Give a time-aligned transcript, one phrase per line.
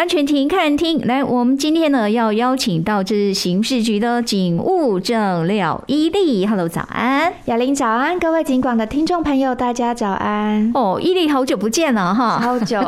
[0.00, 6.46] 安全庭看人听，来，我们今天呢要邀请到这是刑事局的警务政廖伊利。
[6.46, 10.70] Hello，早安，雅玲早安，各位警广的听众朋友，大家早安。
[10.72, 12.80] 哦，伊利好久不见了哈，好久，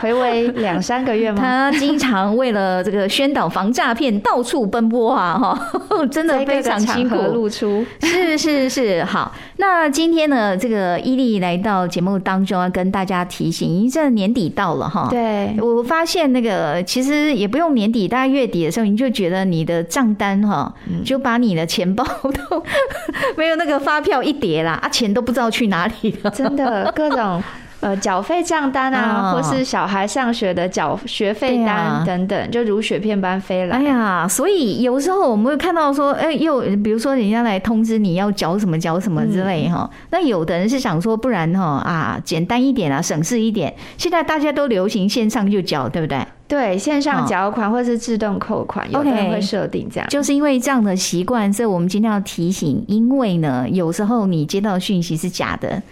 [0.00, 1.38] 回味两三个月吗？
[1.40, 5.80] 他经常为了这个宣导防诈骗到处奔波啊，哈，
[6.10, 7.14] 真的非常辛苦。
[7.14, 16.55] 露出是是是，好，那今天呢，这个伊利来到节目当中要跟大家提醒，因为这年底到了哈，对，我发现那个。
[16.56, 20.74] 呃，其实也不用年底，大概月底的时候，你就觉得你的账单哈，
[21.04, 22.64] 就把你的钱包都
[23.36, 27.42] 没有那个发票一叠啦，啊，钱都不知道去哪里了，真的 各种。
[27.80, 33.76] 呃，缴费账单啊，或是小孩上学的缴学费单等等，就如雪片般飞来。
[33.76, 39.88] 哎呀，所以有时候我们会看到说，哎，又比如说人家来通知你要缴什么缴什么之类哈。
[40.10, 43.72] 那有的人是想说，不然哈啊，简单一点啊，省事一点。
[43.98, 46.18] 现在大家都流行线上就缴，对不对？
[46.48, 50.08] 对，线上缴款或是自动扣款，有的人会设定这样。
[50.08, 55.82] 就是因为这样的习惯，所以我们今天要提醒，因为呢，有时候你接到讯息是假的。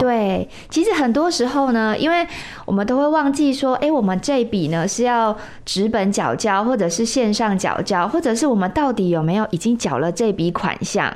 [0.00, 2.26] 对，其实很多时候呢，因为
[2.64, 11.12] 我们都会忘记说，哎，我们这笔呢是要纸本缴交，或者是线上缴交，或者是我们到底有没有已经缴了这笔款项。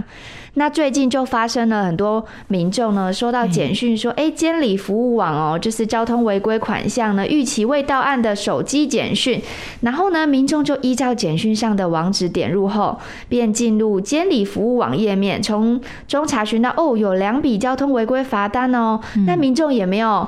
[0.59, 9.41] 那最近就发生了很多民众呢收到简讯说，哎，监理服务网哦，就是交通违规款项呢逾期未到案的手机简讯，
[9.83, 20.27] 然后呢，民众就依照简讯上的网址点入后，便进入监理服务网页面，从中查询到哦，有两笔交通违规罚单哦，那民众也没有。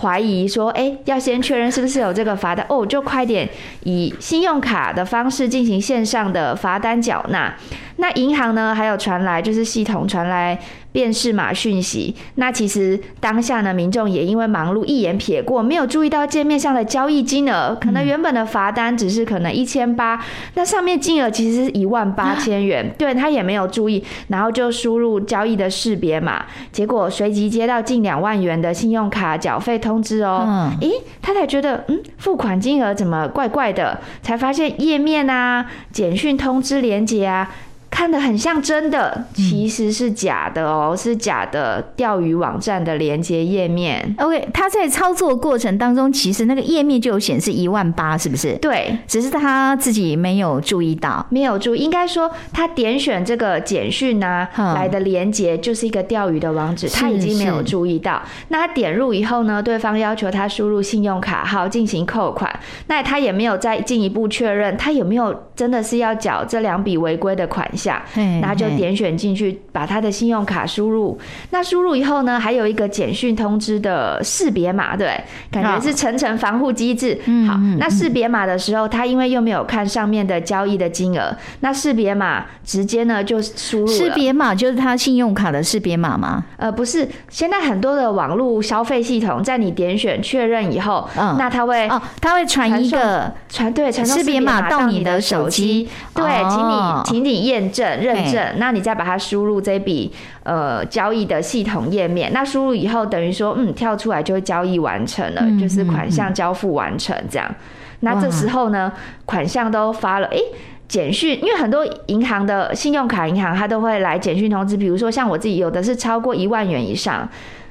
[0.00, 3.48] 怀疑说，哎，要先确认是不是有这个罚单哦，就快点
[3.84, 7.54] 以信用卡的方式进行线上的罚单缴纳。
[7.96, 10.58] 那银行呢，还有传来就是系统传来。
[10.90, 20.18] 辨识码讯息，那其实当下呢，民众也因为忙碌一眼瞥过，没有注意到界面上的交易金额，可能原本的罚单只是可能一千八，
[20.54, 37.50] 那上面金额其实是一万八千元，对，他也没有注意，然后就输入交易的识别码，结果随即接到近两万元的信用卡缴费通知哦，咦，他才觉得嗯，付款金额怎么怪怪的，才发现页面啊，简讯通知连接啊。
[37.98, 44.14] 看得很像真的，其实是假的哦，是假的钓鱼网站的连接页面。
[44.18, 48.56] OK，他在操作过程当中，其实那个页面就有显示一万八，是不是？
[48.58, 51.80] 对，只是他自己没有注意到，没有注意。
[51.80, 58.22] 应该说，他点选这个简讯啊来的连接就是一个钓鱼的网址，他已经没有注意到。
[58.46, 67.87] 那他点入以后呢，对方要求他输入信用卡号进行扣款，那他也没有再进一步确认他有没有真的是要缴这两笔违规的款项。
[67.88, 68.02] 下，
[68.42, 71.18] 然后就点选进去，把他的信用卡输入。
[71.50, 75.18] 那输入以后呢，还有一个简讯通知的识别码，对，
[75.50, 77.18] 感觉是层层防护机制。
[77.46, 83.86] 好，那识别码的时候，他因为又没有看上面的交易的金额，那识别码直接呢就输入。
[83.86, 86.44] 识别码就是他信用卡的识别码吗？
[86.58, 96.74] 呃，不是，现在很多的网络消费系统，在你点选确认以后，嗯，那他会哦，他会传一个传对传识别码到你的手机，对，请你
[97.04, 97.58] 请你验。
[97.70, 100.12] 证认证，那你再把它输入这笔
[100.42, 107.46] 呃交易的系统页面，那输入以后等于说嗯跳出来就会交易完成了，嗯、就是款项交付完成这样。
[107.48, 107.54] 嗯、
[108.00, 108.92] 那这时候呢，
[109.24, 110.40] 款项都发了，诶，
[110.86, 117.28] 简讯，因为很多银行的信用卡银行它都会来简讯通知，比如说像我自己有的是超过一万元以上，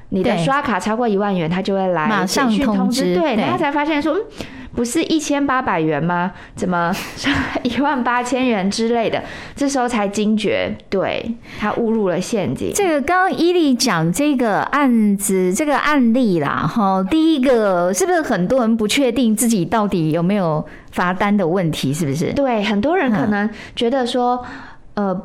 [0.09, 4.56] 你的刷卡超过一万元，它就会来简讯通知，对，然后才发现说嗯。
[4.77, 6.31] 不是一千八百元吗？
[6.55, 6.95] 怎么
[7.63, 9.23] 一万八千元之类的？
[9.55, 12.71] 这时候才惊觉，对，他误入了陷阱。
[12.75, 21.91] 这个刚刚伊利讲这个案子，这个案例啦，哈，第一个是不是很多人不确定自己到底有没有罚单的问题？
[21.91, 22.31] 是不是？
[22.33, 24.45] 对，很多人可能觉得说，
[24.93, 25.19] 呃。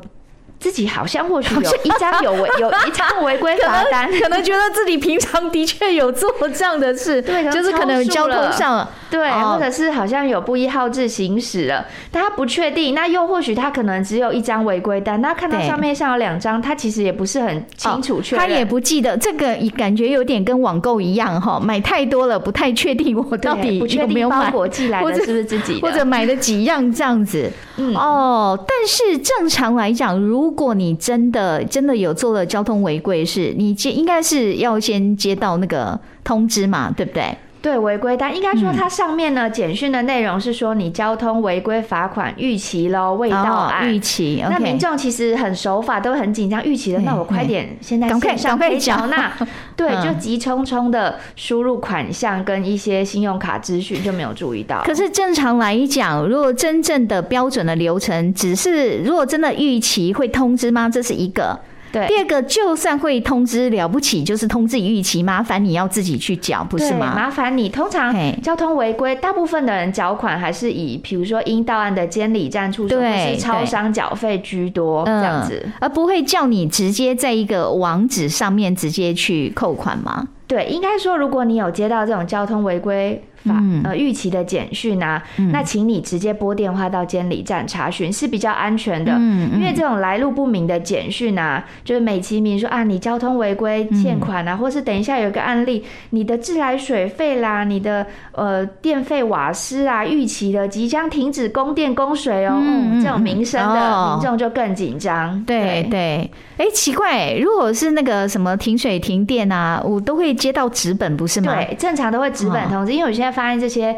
[0.59, 8.87] 自己好像或许有一张有违有一张违规 罚单，可能觉得自己平常的确有做这样的事，对，就是可能交通上
[9.17, 12.93] 对，或者是好像有不依号志行驶了，但他不确定。
[12.93, 19.17] 那又或许他可能只有一张违规单，那看到上面像有两张，他其实也不是很清楚他也不记得。
[19.17, 27.51] 这个感觉有点跟网购一样哈，买太多了，不太确定我到底有没有买，包裹寄来的是不是自己的，或者买了几样这样子。
[27.77, 37.35] 嗯哦，但是正常来讲，如如果你真的真的有做了交通违规事，你接应该是要先接到那个通知嘛，对不对？
[37.63, 43.87] 对，违规单应该说它上面呢，简讯的内容是说你交通违规罚款逾期喽，未到案。
[43.87, 49.31] 逾期，那民众其实很守法，都很紧张，逾期了，那我快点现在线上可以缴纳。
[49.77, 54.83] 对，就急匆匆的输入款项跟一些信用卡资讯，就没有注意到。
[54.83, 60.89] 可是正常来讲，如果真正的标准的流程，只是如果真的逾期会通知吗？
[60.89, 61.57] 这是一个。
[61.93, 67.13] 对，第二个，就算会通知了不起，就是通知逾期，麻烦你要自己去缴，不是吗？
[67.15, 67.69] 麻烦你。
[67.69, 68.11] 通常
[68.41, 80.27] 交通违规，大部分的人缴款还是以，比如说应到案的监理站出手，或是超商缴费居多，这样子，而不会叫你直接在一个网址上面直接去扣款吗？
[80.47, 83.23] 对，应该说，如果你有接到这种交通违规。
[83.43, 89.11] 法呃逾期的简讯啊，嗯、那请你直接拨电话到监理站查询是比较安全的，
[89.53, 105.31] 因为这种来路不明的简讯啊，就是美其名说啊，你交通违规欠款啊，嗯、或是等一下有个案例，你的自来水费啦，你的呃电费瓦斯啊逾期的，即将停止供电供水哦，嗯，这种民生的民众就更紧张。
[105.31, 105.83] 哦、对。
[105.91, 111.53] 对，哎，奇怪，如果是那个什么停水停电啊，我都会接到纸本，不是吗？
[111.53, 113.32] 对，正常都会纸本通知，哦、因为我现在。
[113.33, 113.97] 发现这些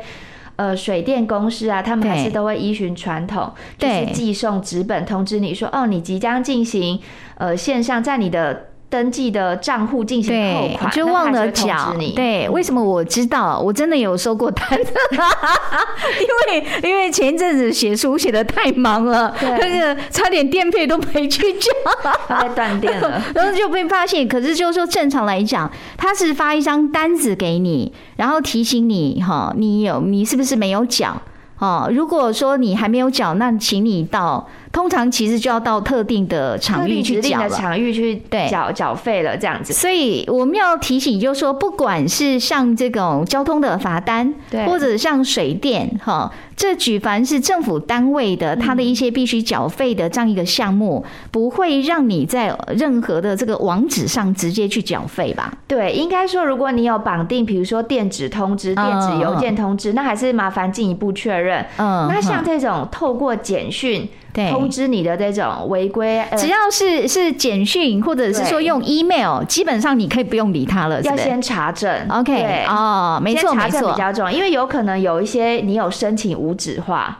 [0.55, 6.99] 呃水电公司啊，他们还是都会依循传统，对就是寄送纸本通知你说，哦，你即将进行
[7.37, 8.69] 呃线上，在你的。
[8.95, 11.93] 登记的账户进行扣款，就忘了缴。
[12.15, 13.59] 对，为什么我知道？
[13.59, 21.69] 我真的有收过单， 因为因为前一阵子写书写的太忙了，那个差点电费都没去交，
[22.41, 24.25] 被断电了， 然后就被发现。
[24.25, 31.21] 可是就是说正常来讲，他是发一张单子给你，然后提醒你哈，你有你是不是没有缴？
[31.59, 34.47] 哦，如果说你还没有缴，那请你到。
[34.71, 39.71] 通常其实就要到特定的场域去缴了，场域去缴缴费了，这样子。
[39.71, 55.53] 所以我们要提醒，就是说，不管是像这种交通的罚单，对，或者像水电，哈，这举凡是政府单位的，它的一些必须缴费的这样一个项目，不会让你在任何的这个网址上直接去缴费吧？
[55.67, 61.65] 对，应该说，如果你有绑定，比如说电子通知、电子邮件通知，那还是麻烦进一步确认。
[61.77, 64.09] 嗯，那像这种透过简讯。
[64.35, 71.01] 对，通知你的这种违规，呃、只要是是简讯或者是说用 email，基本上你可以不用理他了。
[71.03, 72.33] 要先查证，OK？
[72.33, 77.19] 对哦，没错没错，比较重要，因为有可能有一些你有申请无纸化。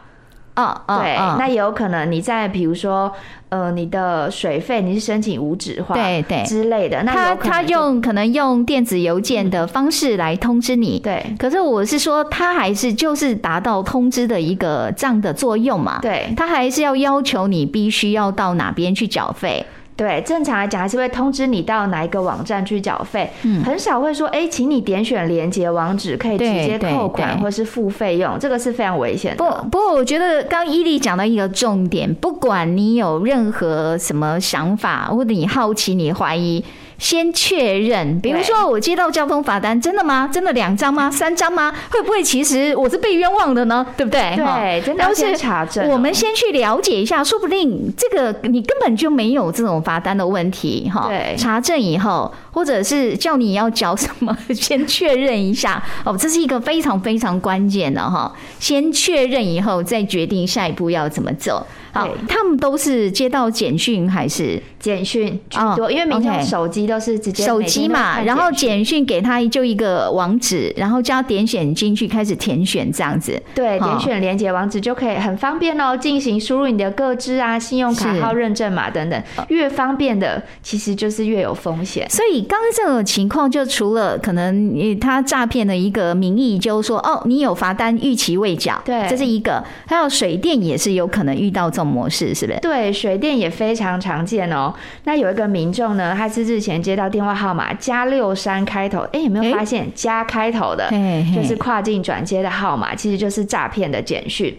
[0.56, 3.12] 哦，对，那也有可能你在比如说，
[3.50, 11.36] 呃，你的水费你是申请无纸化，对对之类的，那他他用可能用电子邮件的方式来通知你，对。
[11.38, 19.66] 可是我是说，他还是就是达到通知的一个这样的作用嘛，对，他还是要要求你必须要到哪边去缴费。
[19.95, 29.44] 对，正常来讲还是会通知你到哪一个网站去缴费，嗯，很少会说，哎，请你点选连接网址可以直接扣款或是付费用，这个是非常危险的。
[29.44, 36.63] 不，不过我觉得刚伊利讲到一个重点，不管你有任何什么想法，或者你好奇、你怀疑。
[36.97, 40.30] 先确认，比如说我接到交通罚单，真的吗？
[40.31, 41.12] 真的两张吗？
[41.12, 41.74] 三张吗？
[41.89, 43.86] 会不会其实我是被冤枉的呢？
[43.97, 44.33] 对不对？
[44.36, 45.88] 对，真的要先查证。
[45.89, 51.07] 我们先去了解一下，说不定这个你根本就没有这种罚单的问题哈。
[51.07, 58.31] 对，查证以后，或者是叫你要缴什么，先确认一下哦，这是一个非常非常关键的哈。
[58.59, 61.65] 先确认以后，再决定下一步要怎么走。
[61.95, 65.89] 好，他们都是接到简讯还是简讯居多？
[65.89, 73.42] 因为每天手机都是直接手机嘛，然后简讯给他就一个网址，然后叫他点选进去开始填选这样子。
[73.53, 79.23] 对，点选连接网址就可以很方便哦，进行输入你的个资啊、信用卡号认证码等等。
[79.47, 82.06] 越方便的，其实就是越有风险。
[82.09, 89.64] 所以刚刚这种情况，就除了可能他诈骗的一个名义，就是说哦，你有罚单逾期未缴，对，这是一个。
[89.85, 91.84] 还有水电也是有可能遇到这种。
[91.85, 92.59] 模式是不是？
[92.59, 94.73] 对，水电也非常常见哦。
[95.04, 100.89] 那有一个民众呢，他是日前接到电话号码加六三开头，哎，有没有发现加开头的，
[101.33, 104.56] 就是跨境转接的号码，其实就是诈骗的简讯。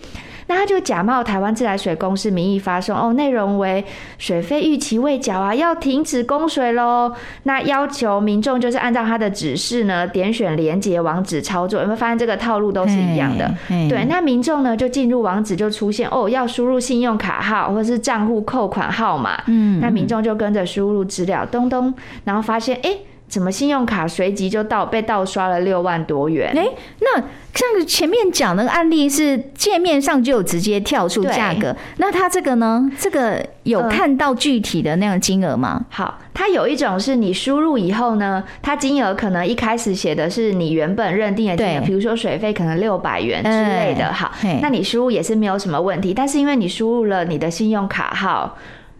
[0.48, 3.84] 那他就假冒台湾自来水公司名义发送哦，内容为
[4.18, 7.12] 水费逾期未缴啊，要停止供水喽。
[7.42, 11.80] 那要求民众就是按照他的指示呢，点选连接网址操作。
[11.80, 13.52] 有没有发现这个套路都是一样的？
[13.68, 19.42] 对，那民众呢就进入网址就出现哦，要输入信用卡号或者是账户扣款号码。
[19.46, 21.92] 嗯，那民众就跟着输入资料，咚咚，
[22.24, 22.96] 然后发现哎。
[23.28, 26.52] 怎么信用卡随即就盗被盗刷了六万多元？
[26.56, 27.20] 哎、欸，那
[27.52, 32.90] 像前面讲那个案例是界面上就有直接跳出价格，那他这个呢？
[32.98, 35.84] 这个有看到具体的那样金额吗、嗯？
[35.90, 44.06] 好，它有一种是你输入以后呢，它金额可能一开始写的是你原本认定的金额，比如说水费可能六百元之类的。
[44.06, 48.56] 欸、好，那你输入也是没有什么问题，但是因为你输入了你的信用卡号。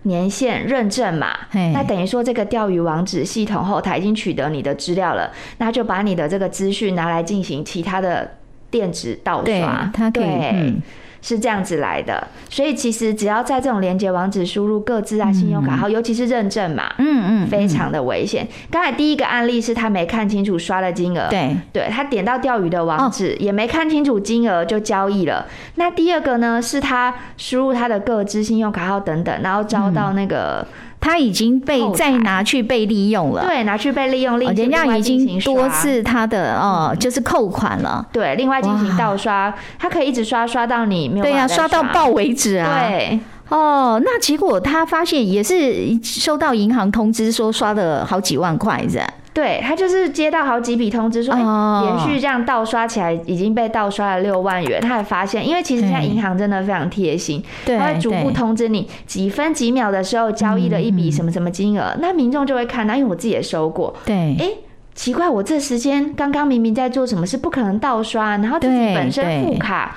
[0.06, 1.36] 年限认证嘛，
[1.74, 8.36] 那等于说这个钓鱼网址系统后台已经取得你的资料了，那就把你的这个资讯拿来进行其他的
[8.70, 10.24] 电子盗刷，它可以。
[10.24, 10.50] 对。
[10.52, 10.82] 嗯
[11.20, 18.46] 是这样子来的，所以其实只要在这种连接网址输入各自啊、信用卡号，嗯、尤其是认证嘛，嗯嗯，非常的危险。
[18.70, 25.46] 刚、嗯、才第一个案例是他没看清楚刷的金额，对对，他点到钓鱼的网址、哦、也没看清楚金额就交易了。
[25.74, 30.66] 那第二个呢，是他输入他的各自、信用卡号等等，然后遭到那个。
[31.06, 43.20] 嗯他已经被再拿去被利用了，对，拿去被利用，人家已经多次他的哦，就是扣款了，对，另外进行盗刷，他可以一直刷刷到你没有，对呀，刷到爆为止啊，对，
[43.50, 49.00] 哦，那结果他发现也是收到银行通知说刷了好几万块是。
[49.36, 51.40] 对，他就是接到好几笔通知说，哎，
[51.82, 54.80] 连续这样盗刷起来已经被盗刷了六万元。
[54.80, 64.48] 他还发现，因为其实现在银行真的非常贴心，他会逐步通知你几分几秒的时候交易了一笔什么什么金额，那民众就会看到，因为我自己也收过，对，哎，
[64.94, 69.94] 奇怪，我这时间刚刚明明在做什么是，不可能盗刷，然后自己本身副卡。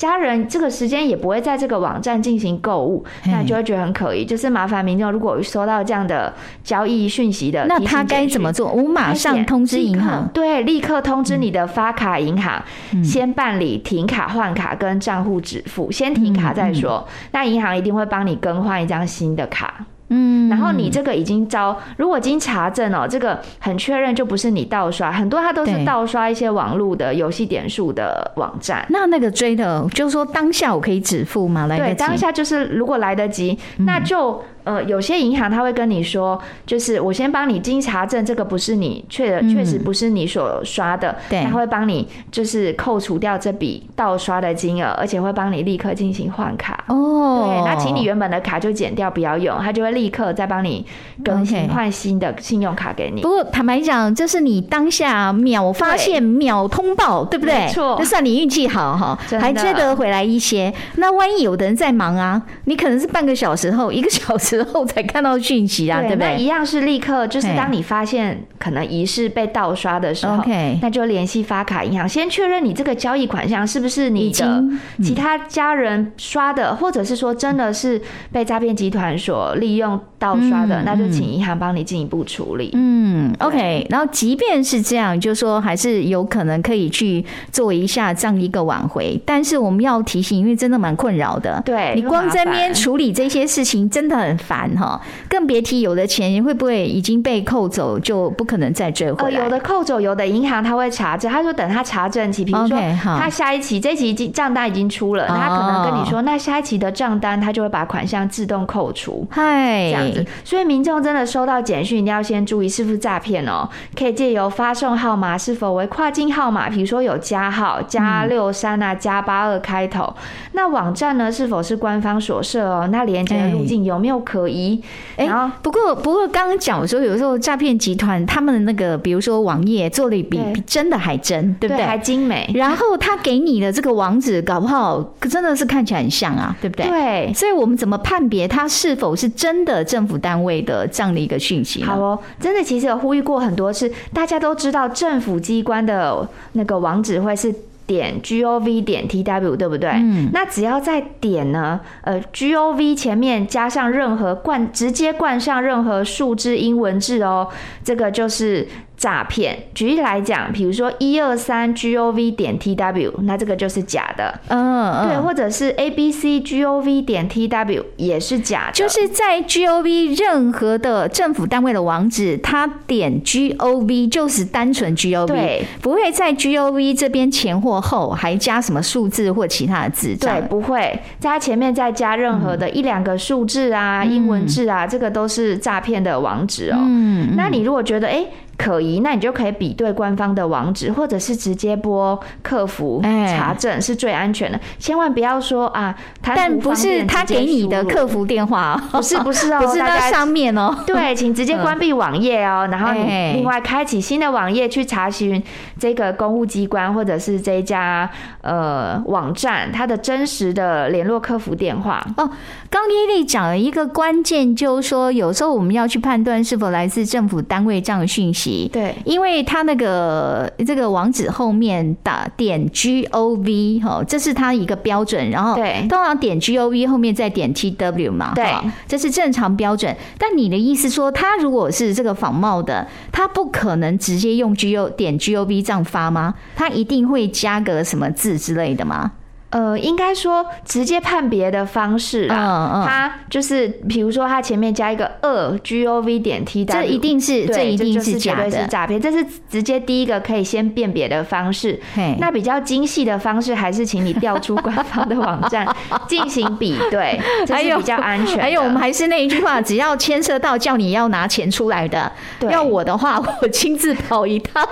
[0.00, 4.24] 家人这个时间也不会在这个网站进行购物，那就会觉得很可疑。
[4.24, 6.32] 就是麻烦民众，如果收到这样的
[6.64, 8.72] 交易讯息的，那他该怎么做？
[8.72, 12.64] 我马上通知银行，对，立刻通知你的发卡银行，
[13.04, 17.06] 先办理停卡换卡跟账户止付，先停卡再说。
[17.32, 19.84] 那银行一定会帮你更换一张新的卡。
[20.10, 28.84] 嗯，然后你这个已经遭，如果经查证哦，这个很确认就不是你盗刷，很多它都是盗刷一些网络的游戏点数的网站。
[28.90, 31.66] 那那个追的，就是说当下我可以止付吗？
[31.66, 31.94] 来得及？
[31.94, 34.42] 对，当下就是如果来得及，那就。
[34.64, 46.84] 呃，有些银行他会跟你说，就是我先帮你经查证，这个不是你确确实不是你所刷的，对，他会帮你就是扣除掉这笔盗刷的金额，而且会帮你立刻进行换卡。
[46.88, 50.84] 哦，对，那请你原本的卡就剪掉，不要用，他就会立刻再帮你
[51.24, 53.22] 更新换新的信用卡给你。
[53.22, 57.54] 不过坦白讲，这是你当下秒发现、秒通报，对不对？
[57.54, 60.70] 没错，就算你运气好哈，还追得回来一些。
[60.96, 64.49] 那万一有的人在忙啊，你可能是半个小时后、一个小时。
[64.50, 66.26] 之后才看到讯息啊，对不对？
[66.26, 70.42] 那一样是立刻，就是当你发现可能疑似被盗刷的时候，
[70.82, 74.64] 那就联系发卡银行，先确认你这个交易款项是不是你的
[75.00, 78.02] 其他家人刷的，或者是说真的是
[78.32, 82.70] 被诈骗集团所利用盗刷的，那就请银行帮你进一步处理。
[82.72, 83.86] 嗯，OK。
[83.88, 91.62] 然后即便是这样，就说还是有可能可以去做一下这样一个挽回，但是我们要提醒，因为真的蛮困扰的。
[91.64, 94.39] 对，你光在边处理这些事情，真的很。
[94.40, 99.38] 烦哈，更别提有的钱会不会已经被扣走，就不可能再追回来。
[99.38, 102.78] 呃，有的扣走，有的银行他会查证，他说等他查证期，比如说
[103.18, 110.24] 他下一期这期账单已经出了，他可能跟你说，那下一期的账单他就会把款项自动扣除，嗨，这样子。
[110.44, 113.68] 所以民众真的收到简讯，一定要先注意是不是诈骗哦。
[113.98, 120.14] 可以借由发送号码是否为跨境号码，比如说有加号加六三啊加八二开头。
[120.52, 122.88] 那网站呢是否是官方所设哦？
[122.92, 124.20] 那连接的路径有没有？
[124.30, 124.80] 可疑，
[125.16, 125.26] 哎，
[125.60, 131.84] 不过不过，刚刚讲说，有时候诈骗集团他们的那个，比如说网页做的比比真的还真，对不对？
[131.84, 132.48] 还精美。
[132.54, 136.86] 然后他给你的这个网址，搞不好真的是看起来很像啊，对不对？
[136.86, 137.32] 对。
[137.34, 141.82] 所以我们怎么判别它是否是真的政府单位的这样的一个讯息？
[141.82, 147.52] 好哦，真的，其实有呼吁过很多次，大家都知道政府机关的那个网址会是。
[147.90, 149.90] 点 g o v 点 t w 对不对？
[149.90, 157.48] 嗯，那只要在点呢，呃，g o v 前面加上任何冠，直接冠上任何数字英文字哦，
[157.82, 158.68] 这个就是。
[159.00, 164.38] 诈骗，举例来讲，比如说一二三 gov 点 tw，那这个就是假的。
[164.48, 168.72] 嗯，嗯对，或者是 abc gov 点 tw 也是假的。
[168.74, 180.14] 就是在 gov 任何的政府单位的网址，它点 gov 就是单纯 gov，对，不会在 gov 这边前或后还加什么数字或其他的字。
[180.14, 186.76] 对，不会在它前面再加任何的一两个数字啊、嗯、英文字啊，这个都是诈骗的网址哦。
[186.78, 188.12] 嗯，那你如果觉得哎。
[188.12, 188.26] 诶
[188.60, 194.60] 可疑，那你就可以比对官方的网址，或者是直接拨客服查证是最安全的。
[194.78, 200.76] 千万不要说啊，但不是他给你的客服电话哦，不是不是哦， 不是那上面哦。
[200.86, 205.42] 对，请直接关闭网页哦，然后你另外开启新的网页去查询
[205.78, 208.10] 这个公务机关或者是这一家
[208.42, 212.30] 呃网站它的真实的联络客服电话哦。
[212.68, 228.52] 刚伊利讲了一个关键，就是说有时候我们要去判断是否来自政府单位这样的讯息，对，因为他那个这个网址后面打点 gov 哈，这是他一个标准，然后对，通常点 gov 后面再点 tw 嘛，对，
[228.86, 229.94] 这是正常标准。
[230.18, 236.34] 但你的意思说，他如果是这个仿冒的，他不可能直接用 gov 点 gov 这样发吗？
[236.56, 239.12] 他一定会加个什么字之类的吗？
[239.50, 251.80] 呃，应该说直接判别的方式啊，嗯嗯、它就是比如说它前面加一个二 g o v 点 t w，这一定是这一定是假的，是诈骗，这是直接第一个可以先辨别的方式。
[251.96, 255.66] 嘿那比较精细的方式，还是请你调出官方的网站
[256.06, 258.40] 进行比对，这是比较安全。
[258.40, 264.64] 还有我们还是那一句话，只要牵涉到叫你要拿钱出来的，对要我的话，我亲自跑一趟，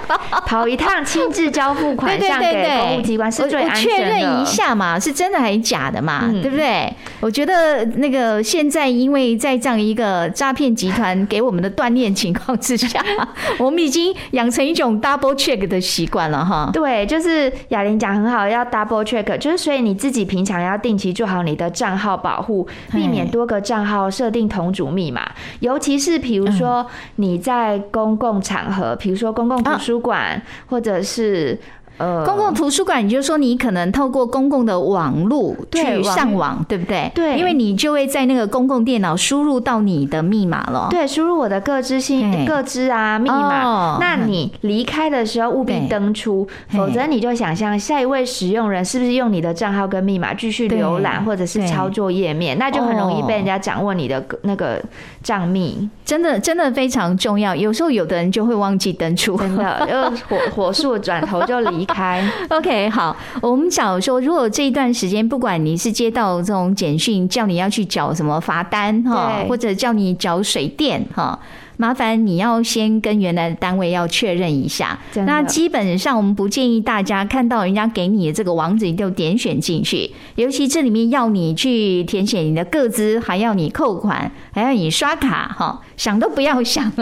[0.46, 3.96] 跑一趟亲自交付款项给公务机关是最安全的。
[3.96, 4.67] 确认一下。
[4.74, 6.22] 嘛，是真的还是假的嘛？
[6.24, 6.92] 嗯、对不对？
[7.20, 13.04] 我觉得那个现在，因为在这样一个诈骗集团给我们的锻炼情况之下，
[13.58, 16.70] 我们已经养成一种 double check 的习惯了哈。
[16.72, 25.28] 对，就是雅玲讲很好，要 double check，就是所以你自己平常要定期做好你的账号保护，避免多个账号设定同组密码，
[25.60, 31.58] 尤其是比如说你在公共场合，比如说公共图书馆或者是。
[31.98, 37.12] 呃，公共图书馆，你就说你可能透过公共的网络去上网，对，对不对？
[37.14, 40.86] 对，因为你就会在那个公共电脑输入到你的密码了。
[40.90, 43.64] 对，输入我的个资信、个资啊密码。
[43.64, 54.80] 哦、那你离开的时候务必登出，否则你就想象下一位使用人是不是用你的账号跟密码继续浏览或者是操作页面，那就很容易被人家掌握你的那个
[55.22, 55.88] 账密。
[56.04, 57.56] 真的，真的非常重要。
[57.56, 61.87] 有时候有的人就会忘记登出，真的，就火火速转头就离。
[61.88, 63.16] 开， OK，好。
[63.40, 71.38] 我们讲说，如果这一段时间，不管你是接到这种简讯，叫你要去缴什么罚单哈，或者叫你缴水电哈。
[71.78, 74.98] 麻烦你要先跟原来的单位要确认一下。
[75.24, 86.92] 那基本上我们不建议大家看到人家给你的这个网址就点选进去，尤其这里面要你去填写你的个资，还要你扣款，还要你刷卡，哈，想都不要想，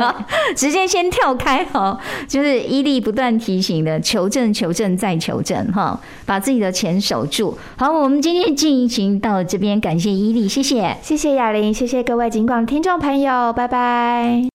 [0.54, 1.98] 直接先跳开哈。
[2.28, 7.56] 就是伊利不断提醒的，求证、求证再求证，哈，把自己的钱守住。
[7.76, 14.25] 好，我们今天进行到这边，感谢伊利，谢谢，谢谢雅玲，谢谢各位警广听众朋友，拜拜。
[14.26, 14.44] Bye.